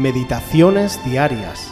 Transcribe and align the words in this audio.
Meditaciones 0.00 0.98
Diarias, 1.04 1.70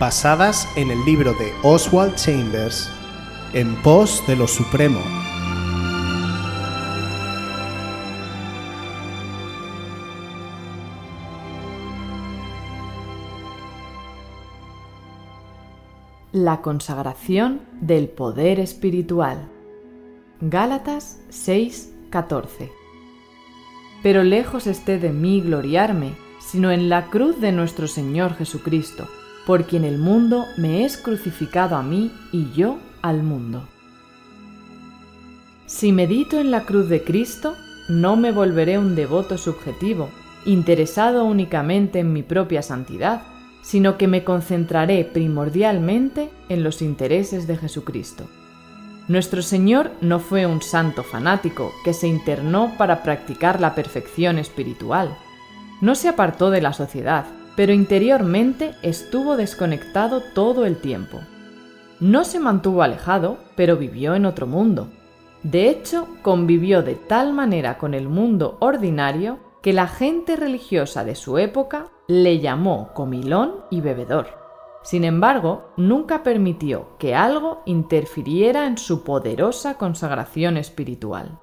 basadas 0.00 0.68
en 0.74 0.90
el 0.90 1.04
libro 1.04 1.32
de 1.34 1.52
Oswald 1.62 2.16
Chambers, 2.16 2.90
En 3.52 3.80
pos 3.82 4.20
de 4.26 4.34
lo 4.34 4.48
Supremo. 4.48 4.98
La 16.32 16.62
consagración 16.62 17.60
del 17.80 18.08
poder 18.08 18.58
espiritual. 18.58 19.48
Gálatas 20.40 21.20
6:14. 21.30 22.72
Pero 24.02 24.24
lejos 24.24 24.66
esté 24.66 24.98
de 24.98 25.12
mí 25.12 25.40
gloriarme, 25.40 26.16
sino 26.50 26.70
en 26.70 26.88
la 26.88 27.06
cruz 27.06 27.40
de 27.40 27.52
nuestro 27.52 27.86
Señor 27.88 28.34
Jesucristo, 28.36 29.08
por 29.46 29.64
quien 29.64 29.84
el 29.84 29.98
mundo 29.98 30.46
me 30.56 30.84
es 30.84 30.96
crucificado 30.96 31.76
a 31.76 31.82
mí 31.82 32.12
y 32.32 32.50
yo 32.52 32.78
al 33.02 33.22
mundo. 33.22 33.64
Si 35.66 35.92
medito 35.92 36.38
en 36.38 36.50
la 36.50 36.64
cruz 36.64 36.88
de 36.88 37.02
Cristo, 37.02 37.54
no 37.88 38.16
me 38.16 38.30
volveré 38.30 38.78
un 38.78 38.94
devoto 38.94 39.38
subjetivo, 39.38 40.10
interesado 40.44 41.24
únicamente 41.24 42.00
en 42.00 42.12
mi 42.12 42.22
propia 42.22 42.62
santidad, 42.62 43.22
sino 43.62 43.96
que 43.96 44.08
me 44.08 44.24
concentraré 44.24 45.04
primordialmente 45.04 46.30
en 46.48 46.62
los 46.62 46.82
intereses 46.82 47.46
de 47.46 47.56
Jesucristo. 47.56 48.28
Nuestro 49.08 49.42
Señor 49.42 49.90
no 50.00 50.20
fue 50.20 50.46
un 50.46 50.62
santo 50.62 51.02
fanático 51.02 51.72
que 51.84 51.92
se 51.92 52.06
internó 52.06 52.72
para 52.76 53.02
practicar 53.02 53.60
la 53.60 53.74
perfección 53.74 54.38
espiritual. 54.38 55.16
No 55.82 55.96
se 55.96 56.08
apartó 56.08 56.50
de 56.50 56.62
la 56.62 56.72
sociedad, 56.72 57.24
pero 57.56 57.72
interiormente 57.72 58.76
estuvo 58.82 59.36
desconectado 59.36 60.22
todo 60.32 60.64
el 60.64 60.76
tiempo. 60.76 61.18
No 61.98 62.22
se 62.22 62.38
mantuvo 62.38 62.84
alejado, 62.84 63.38
pero 63.56 63.76
vivió 63.76 64.14
en 64.14 64.24
otro 64.24 64.46
mundo. 64.46 64.86
De 65.42 65.68
hecho, 65.68 66.06
convivió 66.22 66.84
de 66.84 66.94
tal 66.94 67.32
manera 67.32 67.78
con 67.78 67.94
el 67.94 68.08
mundo 68.08 68.58
ordinario 68.60 69.40
que 69.60 69.72
la 69.72 69.88
gente 69.88 70.36
religiosa 70.36 71.02
de 71.02 71.16
su 71.16 71.36
época 71.36 71.88
le 72.06 72.38
llamó 72.38 72.92
comilón 72.94 73.56
y 73.68 73.80
bebedor. 73.80 74.28
Sin 74.84 75.02
embargo, 75.02 75.72
nunca 75.76 76.22
permitió 76.22 76.96
que 76.98 77.16
algo 77.16 77.62
interfiriera 77.66 78.66
en 78.66 78.78
su 78.78 79.02
poderosa 79.02 79.78
consagración 79.78 80.58
espiritual. 80.58 81.40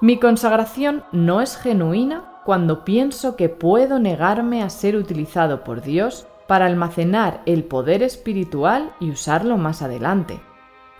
Mi 0.00 0.18
consagración 0.18 1.04
no 1.12 1.42
es 1.42 1.58
genuina 1.58 2.32
cuando 2.46 2.84
pienso 2.84 3.34
que 3.34 3.48
puedo 3.48 3.98
negarme 3.98 4.62
a 4.62 4.70
ser 4.70 4.94
utilizado 4.94 5.64
por 5.64 5.82
Dios 5.82 6.28
para 6.46 6.66
almacenar 6.66 7.42
el 7.44 7.64
poder 7.64 8.04
espiritual 8.04 8.92
y 9.00 9.10
usarlo 9.10 9.56
más 9.56 9.82
adelante. 9.82 10.38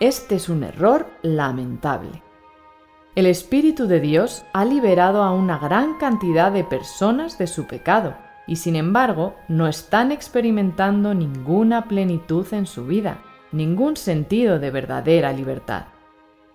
Este 0.01 0.35
es 0.35 0.49
un 0.49 0.65
error 0.65 1.07
lamentable. 1.21 2.21
El 3.15 3.25
Espíritu 3.27 3.87
de 3.87 4.01
Dios 4.01 4.43
ha 4.51 4.65
liberado 4.65 5.23
a 5.23 5.31
una 5.31 5.57
gran 5.57 5.97
cantidad 5.97 6.51
de 6.51 6.65
personas 6.65 7.37
de 7.37 7.47
su 7.47 7.65
pecado 7.65 8.15
y 8.45 8.57
sin 8.57 8.75
embargo 8.75 9.35
no 9.47 9.69
están 9.69 10.11
experimentando 10.11 11.13
ninguna 11.13 11.85
plenitud 11.85 12.45
en 12.51 12.65
su 12.65 12.85
vida, 12.85 13.19
ningún 13.53 13.95
sentido 13.95 14.59
de 14.59 14.69
verdadera 14.69 15.31
libertad. 15.31 15.85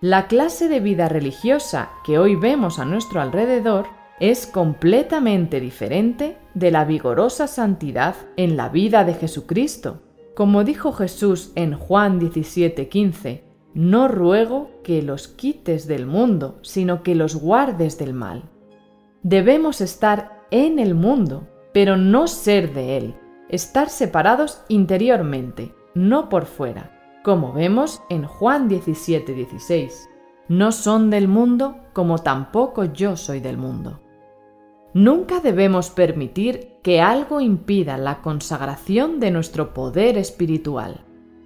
La 0.01 0.27
clase 0.27 0.67
de 0.67 0.81
vida 0.81 1.09
religiosa 1.09 1.89
que 2.05 2.19
hoy 2.19 2.35
vemos 2.35 2.77
a 2.77 2.85
nuestro 2.85 3.21
alrededor 3.21 3.87
es 4.19 4.45
completamente 4.45 5.59
diferente 5.59 6.37
de 6.53 6.71
la 6.71 6.85
vigorosa 6.85 7.47
santidad 7.47 8.15
en 8.37 8.55
la 8.55 8.69
vida 8.69 9.03
de 9.03 9.15
Jesucristo. 9.15 10.01
Como 10.35 10.63
dijo 10.63 10.93
Jesús 10.93 11.51
en 11.55 11.73
Juan 11.73 12.19
17:15, 12.19 13.43
no 13.73 14.07
ruego 14.07 14.69
que 14.83 15.01
los 15.01 15.27
quites 15.27 15.87
del 15.87 16.05
mundo, 16.05 16.59
sino 16.61 17.01
que 17.01 17.15
los 17.15 17.35
guardes 17.35 17.97
del 17.97 18.13
mal. 18.13 18.43
Debemos 19.23 19.81
estar 19.81 20.45
en 20.51 20.79
el 20.79 20.93
mundo, 20.93 21.47
pero 21.73 21.97
no 21.97 22.27
ser 22.27 22.73
de 22.73 22.97
él, 22.97 23.15
estar 23.49 23.89
separados 23.89 24.61
interiormente, 24.67 25.73
no 25.95 26.29
por 26.29 26.45
fuera, 26.45 26.91
como 27.23 27.53
vemos 27.53 28.01
en 28.09 28.25
Juan 28.25 28.69
17:16. 28.69 30.07
No 30.49 30.71
son 30.71 31.09
del 31.09 31.27
mundo 31.27 31.77
como 31.93 32.19
tampoco 32.19 32.85
yo 32.85 33.15
soy 33.15 33.39
del 33.39 33.57
mundo. 33.57 34.02
Nunca 34.93 35.39
debemos 35.39 35.89
permitir 35.89 36.73
que 36.83 37.01
algo 37.01 37.41
impida 37.41 37.97
la 37.97 38.21
consagración 38.21 39.19
de 39.19 39.31
nuestro 39.31 39.73
poder 39.73 40.17
espiritual. 40.17 41.01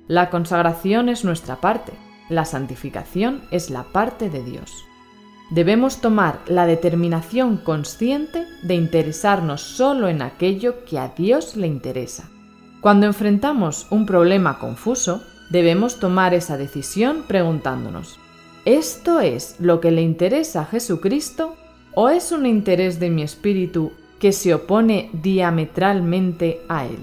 La 0.08 0.30
consagración 0.30 1.08
es 1.08 1.24
nuestra 1.24 1.62
parte, 1.62 1.94
la 2.30 2.44
santificación 2.44 3.44
es 3.52 3.70
la 3.70 3.84
parte 3.84 4.30
de 4.30 4.44
Dios. 4.44 4.84
Debemos 5.50 6.02
tomar 6.02 6.42
la 6.48 6.66
determinación 6.66 7.56
consciente 7.56 8.46
de 8.64 8.76
interesarnos 8.76 9.62
solo 9.62 10.10
en 10.10 10.22
aquello 10.22 10.84
que 10.84 11.00
a 11.00 11.10
Dios 11.10 11.56
le 11.56 11.68
interesa. 11.68 12.30
Cuando 12.82 13.06
enfrentamos 13.06 13.88
un 13.92 14.06
problema 14.06 14.60
confuso, 14.60 15.24
debemos 15.50 16.00
tomar 16.00 16.34
esa 16.34 16.58
decisión 16.58 17.24
preguntándonos, 17.28 18.20
¿esto 18.66 19.22
es 19.22 19.56
lo 19.60 19.80
que 19.80 19.92
le 19.92 20.02
interesa 20.02 20.62
a 20.62 20.66
Jesucristo 20.66 21.56
o 22.00 22.10
es 22.10 22.32
un 22.32 22.46
interés 22.46 23.00
de 23.00 23.10
mi 23.10 23.24
espíritu 23.24 23.92
que 24.20 24.32
se 24.32 24.54
opone 24.54 25.10
diametralmente 25.14 26.62
a 26.70 26.86
Él? 26.86 27.00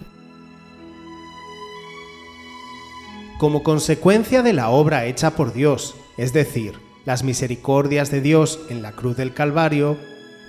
como 3.44 3.62
consecuencia 3.62 4.42
de 4.42 4.54
la 4.54 4.70
obra 4.70 5.04
hecha 5.04 5.32
por 5.32 5.52
Dios, 5.52 5.96
es 6.16 6.32
decir, 6.32 6.78
las 7.04 7.24
misericordias 7.24 8.10
de 8.10 8.22
Dios 8.22 8.60
en 8.70 8.80
la 8.80 8.92
cruz 8.92 9.18
del 9.18 9.34
Calvario, 9.34 9.98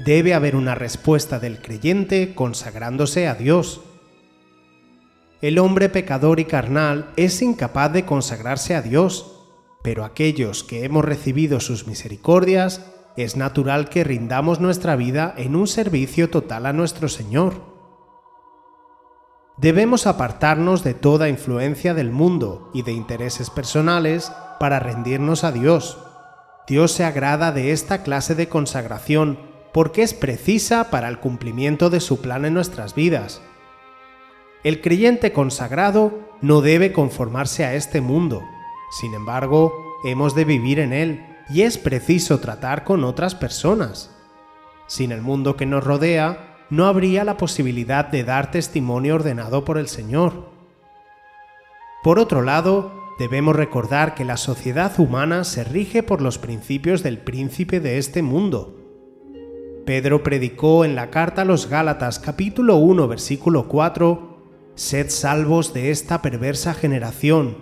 debe 0.06 0.34
haber 0.34 0.56
una 0.56 0.76
respuesta 0.76 1.40
del 1.40 1.60
creyente 1.62 2.34
consagrándose 2.36 3.28
a 3.28 3.36
Dios. 3.36 3.82
El 5.42 5.60
hombre 5.60 5.90
pecador 5.90 6.40
y 6.40 6.46
carnal 6.46 7.12
es 7.18 7.42
incapaz 7.42 7.92
de 7.92 8.06
consagrarse 8.06 8.76
a 8.76 8.82
Dios, 8.82 9.42
pero 9.84 10.06
aquellos 10.06 10.64
que 10.64 10.86
hemos 10.86 11.04
recibido 11.04 11.60
sus 11.60 11.88
misericordias, 11.88 12.95
es 13.18 13.38
natural 13.38 13.90
que 13.90 14.04
rindamos 14.04 14.60
nuestra 14.60 14.96
vida 14.96 15.34
en 15.38 15.56
un 15.56 15.68
servicio 15.68 16.30
total 16.30 16.66
a 16.66 16.74
nuestro 16.74 17.08
Señor. 17.08 17.54
Debemos 19.58 20.06
apartarnos 20.06 20.84
de 20.84 20.94
toda 20.94 21.30
influencia 21.30 21.94
del 21.94 22.12
mundo 22.12 22.70
y 22.74 22.82
de 22.82 22.92
intereses 22.92 23.50
personales 23.50 24.34
para 24.60 24.80
rendirnos 24.80 25.46
a 25.46 25.54
Dios. 25.54 25.98
Dios 26.68 26.92
se 26.92 27.06
agrada 27.06 27.54
de 27.54 27.72
esta 27.72 28.04
clase 28.04 28.36
de 28.36 28.50
consagración 28.50 29.40
porque 29.72 30.04
es 30.04 30.14
precisa 30.14 30.90
para 30.90 31.08
el 31.08 31.20
cumplimiento 31.20 31.90
de 31.90 32.02
su 32.02 32.22
plan 32.22 32.44
en 32.44 32.54
nuestras 32.54 32.96
vidas. 32.96 33.42
El 34.64 34.82
creyente 34.82 35.32
consagrado 35.32 36.20
no 36.42 36.62
debe 36.62 36.92
conformarse 36.92 37.64
a 37.64 37.76
este 37.76 38.02
mundo, 38.02 38.42
sin 39.00 39.14
embargo, 39.14 39.74
hemos 40.04 40.36
de 40.36 40.46
vivir 40.46 40.80
en 40.80 40.92
él 40.92 41.35
y 41.50 41.62
es 41.62 41.78
preciso 41.78 42.40
tratar 42.40 42.84
con 42.84 43.04
otras 43.04 43.36
personas. 43.36 44.12
Sin 44.88 45.12
el 45.12 45.22
mundo 45.22 45.56
que 45.56 45.66
nos 45.66 45.84
rodea, 45.84 46.58
no 46.70 46.86
habría 46.86 47.24
la 47.24 47.38
posibilidad 47.38 48.08
de 48.08 48.24
dar 48.24 48.52
testimonio 48.52 49.16
ordenado 49.16 49.66
por 49.66 49.78
el 49.78 49.88
Señor. 49.88 50.50
Por 52.04 52.20
otro 52.20 52.42
lado, 52.42 52.92
debemos 53.20 53.56
recordar 53.56 54.16
que 54.16 54.26
la 54.26 54.38
sociedad 54.38 55.00
humana 55.00 55.44
se 55.44 55.64
rige 55.64 56.04
por 56.04 56.22
los 56.22 56.38
principios 56.38 57.04
del 57.04 57.20
príncipe 57.20 57.80
de 57.80 57.98
este 57.98 58.22
mundo. 58.22 58.82
Pedro 59.86 60.24
predicó 60.24 60.84
en 60.84 60.96
la 60.96 61.12
carta 61.12 61.44
a 61.44 61.46
los 61.46 61.70
Gálatas 61.70 62.18
capítulo 62.20 62.78
1 62.78 63.08
versículo 63.08 63.68
4, 63.68 64.36
Sed 64.74 65.10
salvos 65.10 65.74
de 65.74 65.92
esta 65.92 66.22
perversa 66.22 66.74
generación. 66.74 67.58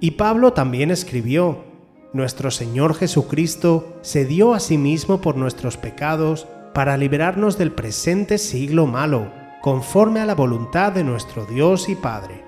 Y 0.00 0.12
Pablo 0.12 0.54
también 0.54 0.90
escribió, 0.90 1.67
Nuestro 2.12 2.50
Señor 2.50 2.94
Jesucristo 2.94 3.98
se 4.00 4.24
dio 4.24 4.54
a 4.54 4.60
sí 4.60 4.78
mismo 4.78 5.20
por 5.20 5.36
nuestros 5.36 5.76
pecados 5.76 6.46
para 6.72 6.96
liberarnos 6.96 7.58
del 7.58 7.70
presente 7.70 8.38
siglo 8.38 8.86
malo, 8.86 9.30
conforme 9.60 10.20
a 10.20 10.26
la 10.26 10.34
voluntad 10.34 10.92
de 10.92 11.04
nuestro 11.04 11.44
Dios 11.44 11.90
y 11.90 11.96
Padre. 11.96 12.44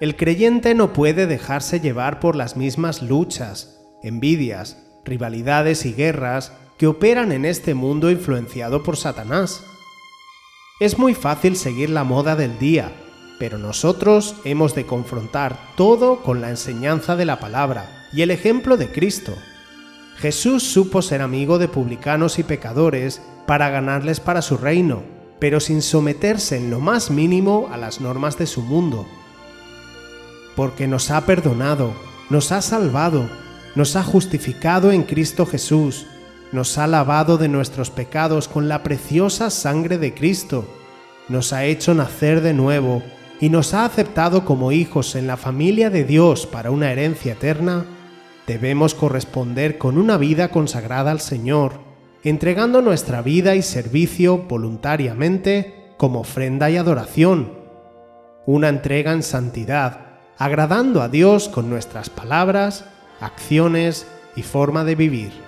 El 0.00 0.16
creyente 0.16 0.74
no 0.74 0.92
puede 0.92 1.26
dejarse 1.26 1.80
llevar 1.80 2.20
por 2.20 2.36
las 2.36 2.56
mismas 2.56 3.00
luchas, 3.00 3.80
envidias, 4.02 4.76
rivalidades 5.04 5.86
y 5.86 5.94
guerras 5.94 6.52
que 6.76 6.86
operan 6.86 7.32
en 7.32 7.46
este 7.46 7.72
mundo 7.72 8.10
influenciado 8.10 8.82
por 8.82 8.98
Satanás. 8.98 9.64
Es 10.78 10.98
muy 10.98 11.14
fácil 11.14 11.56
seguir 11.56 11.88
la 11.88 12.04
moda 12.04 12.36
del 12.36 12.58
día, 12.58 12.92
pero 13.38 13.56
nosotros 13.58 14.34
hemos 14.44 14.74
de 14.74 14.84
confrontar 14.84 15.56
todo 15.76 16.22
con 16.22 16.40
la 16.40 16.50
enseñanza 16.50 17.16
de 17.16 17.24
la 17.24 17.38
palabra 17.38 18.06
y 18.12 18.22
el 18.22 18.30
ejemplo 18.30 18.76
de 18.76 18.90
Cristo. 18.90 19.34
Jesús 20.16 20.64
supo 20.64 21.02
ser 21.02 21.22
amigo 21.22 21.58
de 21.58 21.68
publicanos 21.68 22.38
y 22.38 22.42
pecadores 22.42 23.22
para 23.46 23.70
ganarles 23.70 24.18
para 24.18 24.42
su 24.42 24.56
reino, 24.56 25.02
pero 25.38 25.60
sin 25.60 25.82
someterse 25.82 26.56
en 26.56 26.70
lo 26.70 26.80
más 26.80 27.10
mínimo 27.10 27.68
a 27.70 27.76
las 27.76 28.00
normas 28.00 28.36
de 28.36 28.46
su 28.46 28.62
mundo. 28.62 29.06
Porque 30.56 30.88
nos 30.88 31.12
ha 31.12 31.24
perdonado, 31.24 31.92
nos 32.30 32.50
ha 32.50 32.60
salvado, 32.62 33.28
nos 33.76 33.94
ha 33.94 34.02
justificado 34.02 34.90
en 34.90 35.04
Cristo 35.04 35.46
Jesús, 35.46 36.06
nos 36.50 36.78
ha 36.78 36.88
lavado 36.88 37.38
de 37.38 37.48
nuestros 37.48 37.90
pecados 37.90 38.48
con 38.48 38.68
la 38.68 38.82
preciosa 38.82 39.50
sangre 39.50 39.98
de 39.98 40.14
Cristo, 40.14 40.66
nos 41.28 41.52
ha 41.52 41.64
hecho 41.64 41.94
nacer 41.94 42.40
de 42.40 42.54
nuevo 42.54 43.04
y 43.40 43.50
nos 43.50 43.74
ha 43.74 43.84
aceptado 43.84 44.44
como 44.44 44.72
hijos 44.72 45.14
en 45.14 45.26
la 45.26 45.36
familia 45.36 45.90
de 45.90 46.04
Dios 46.04 46.46
para 46.46 46.70
una 46.70 46.90
herencia 46.90 47.34
eterna, 47.34 47.86
debemos 48.46 48.94
corresponder 48.94 49.78
con 49.78 49.98
una 49.98 50.16
vida 50.16 50.48
consagrada 50.48 51.10
al 51.10 51.20
Señor, 51.20 51.80
entregando 52.24 52.82
nuestra 52.82 53.22
vida 53.22 53.54
y 53.54 53.62
servicio 53.62 54.38
voluntariamente 54.38 55.92
como 55.96 56.20
ofrenda 56.20 56.70
y 56.70 56.76
adoración. 56.76 57.52
Una 58.46 58.68
entrega 58.68 59.12
en 59.12 59.22
santidad, 59.22 60.18
agradando 60.36 61.02
a 61.02 61.08
Dios 61.08 61.48
con 61.48 61.70
nuestras 61.70 62.10
palabras, 62.10 62.86
acciones 63.20 64.06
y 64.34 64.42
forma 64.42 64.84
de 64.84 64.94
vivir. 64.94 65.47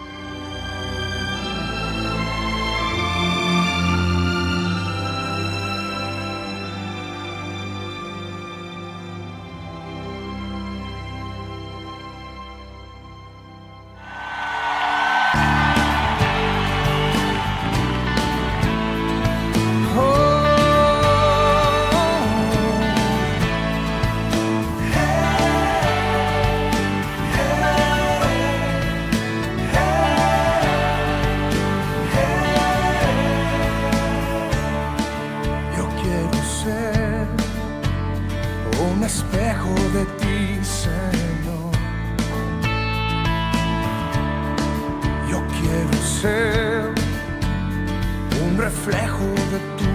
reflejo 48.61 49.25
de 49.51 49.59
tu 49.79 49.91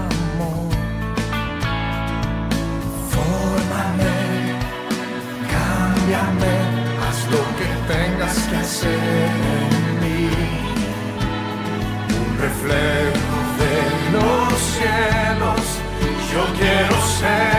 amor. 0.00 0.70
Fórmame, 3.12 4.16
cámbiame, 5.52 6.54
haz 7.02 7.18
lo 7.34 7.42
que 7.58 7.68
tengas 7.92 8.36
que 8.48 8.56
hacer 8.56 9.28
en 9.58 10.00
mí. 10.02 10.30
Un 12.20 12.30
reflejo 12.46 13.36
de 13.60 13.76
los 14.14 14.58
cielos, 14.76 15.64
yo 16.32 16.42
quiero 16.58 16.96
ser. 17.18 17.49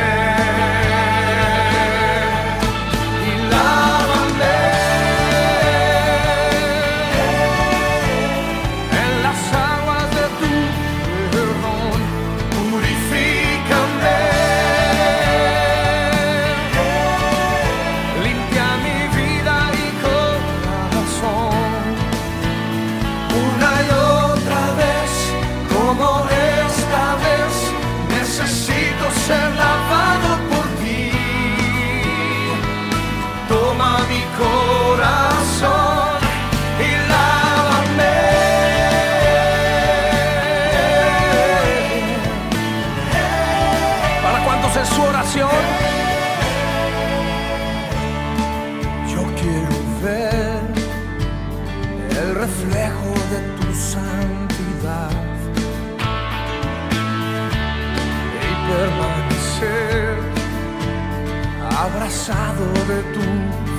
Abrazado 62.11 62.65
de 62.87 63.01
tu 63.13 63.25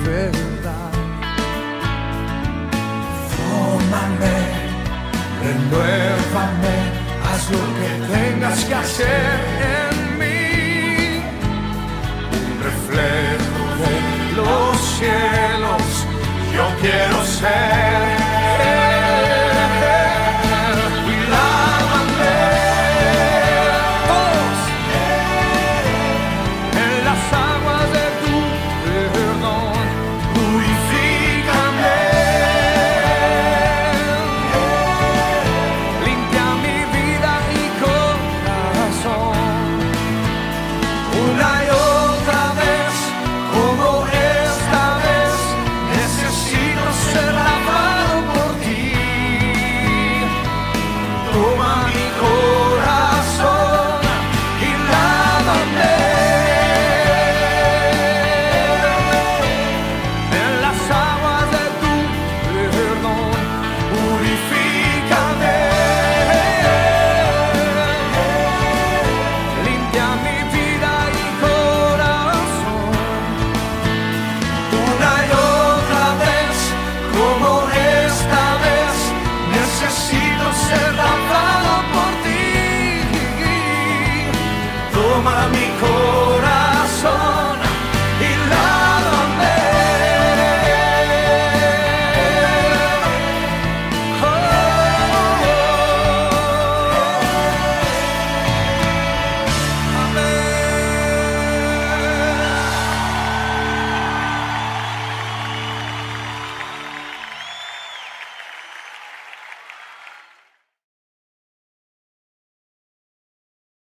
verdad. 0.09 0.91
Fórmame, 3.35 4.37
renuévame, 5.43 6.77
haz 7.25 7.43
lo 7.51 7.63
que 7.77 7.89
tengas 8.13 8.65
que 8.65 8.73
hacer 8.73 9.39
en 9.77 10.17
mí. 10.19 11.21
Un 12.37 12.49
reflejo 12.69 13.63
de 13.81 13.95
los 14.37 14.77
cielos, 14.97 15.85
yo 16.55 16.65
quiero 16.81 17.23
ser. 17.25 18.02